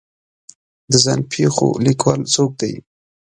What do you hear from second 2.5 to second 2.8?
دی